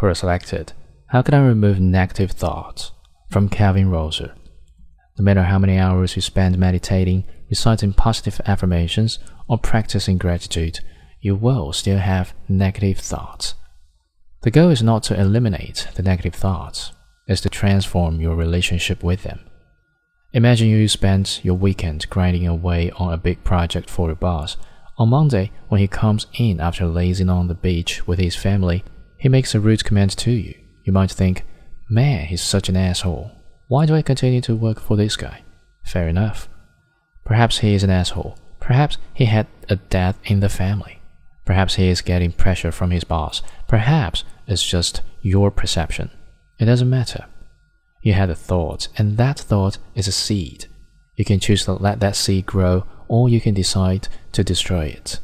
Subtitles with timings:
[0.00, 0.72] Quora selected,
[1.08, 2.92] How can I remove negative thoughts?
[3.28, 4.34] from Calvin Rosser.
[5.18, 10.80] No matter how many hours you spend meditating, reciting positive affirmations, or practicing gratitude,
[11.20, 13.56] you will still have negative thoughts.
[14.40, 16.92] The goal is not to eliminate the negative thoughts,
[17.26, 19.40] it's to transform your relationship with them.
[20.32, 24.56] Imagine you spent your weekend grinding away on a big project for your boss.
[24.96, 28.82] On Monday, when he comes in after lazing on the beach with his family,
[29.20, 30.54] he makes a rude comment to you.
[30.82, 31.44] You might think,
[31.90, 33.32] Man, he's such an asshole.
[33.68, 35.42] Why do I continue to work for this guy?
[35.84, 36.48] Fair enough.
[37.24, 38.38] Perhaps he is an asshole.
[38.60, 41.00] Perhaps he had a death in the family.
[41.44, 43.42] Perhaps he is getting pressure from his boss.
[43.68, 46.10] Perhaps it's just your perception.
[46.58, 47.26] It doesn't matter.
[48.02, 50.66] You had a thought, and that thought is a seed.
[51.16, 55.18] You can choose to let that seed grow, or you can decide to destroy it.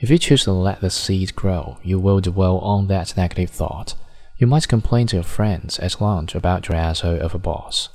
[0.00, 3.94] If you choose to let the seed grow, you will dwell on that negative thought.
[4.38, 7.90] You might complain to your friends at lunch about your asshole of a boss.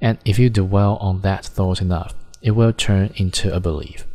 [0.00, 4.06] And if you dwell on that thought enough, it will turn into a belief.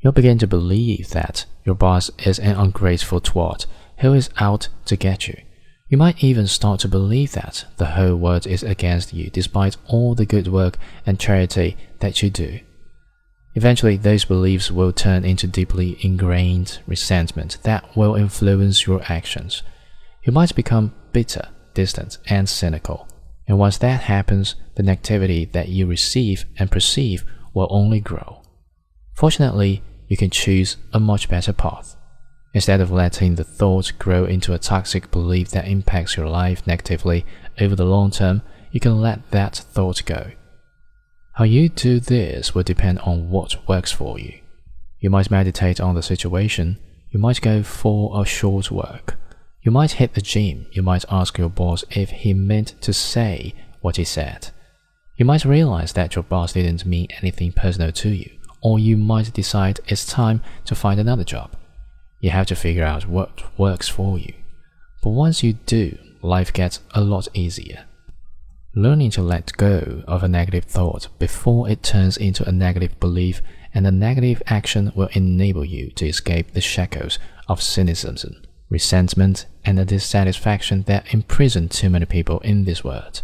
[0.00, 3.66] You'll begin to believe that your boss is an ungrateful twat
[3.98, 5.36] who is out to get you.
[5.90, 10.14] You might even start to believe that the whole world is against you despite all
[10.14, 12.60] the good work and charity that you do.
[13.54, 19.62] Eventually, those beliefs will turn into deeply ingrained resentment that will influence your actions.
[20.24, 23.08] You might become bitter, distant, and cynical.
[23.46, 28.42] And once that happens, the negativity that you receive and perceive will only grow.
[29.14, 31.96] Fortunately, you can choose a much better path.
[32.54, 37.24] Instead of letting the thought grow into a toxic belief that impacts your life negatively
[37.60, 40.32] over the long term, you can let that thought go.
[41.34, 44.38] How you do this will depend on what works for you.
[45.00, 46.78] You might meditate on the situation,
[47.10, 49.16] you might go for a short walk,
[49.60, 53.52] you might hit the gym, you might ask your boss if he meant to say
[53.80, 54.50] what he said.
[55.16, 58.30] You might realize that your boss didn't mean anything personal to you,
[58.62, 61.50] or you might decide it's time to find another job.
[62.20, 64.34] You have to figure out what works for you.
[65.02, 67.86] But once you do, life gets a lot easier.
[68.76, 73.40] Learning to let go of a negative thought before it turns into a negative belief
[73.72, 79.78] and a negative action will enable you to escape the shackles of cynicism, resentment, and
[79.78, 83.22] the dissatisfaction that imprison too many people in this world.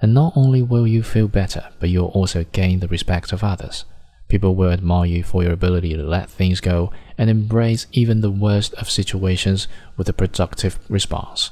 [0.00, 3.84] And not only will you feel better, but you'll also gain the respect of others.
[4.28, 8.30] People will admire you for your ability to let things go and embrace even the
[8.30, 11.50] worst of situations with a productive response.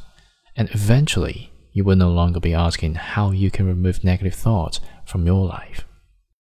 [0.55, 5.27] And eventually, you will no longer be asking how you can remove negative thoughts from
[5.27, 5.85] your life.